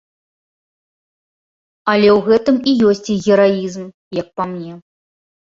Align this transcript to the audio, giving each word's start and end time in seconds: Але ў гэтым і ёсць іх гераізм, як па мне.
Але 1.93 2.09
ў 2.13 2.31
гэтым 2.31 2.57
і 2.73 2.75
ёсць 2.93 3.03
іх 3.17 3.29
гераізм, 3.29 3.85
як 4.21 4.27
па 4.37 4.43
мне. 4.57 4.73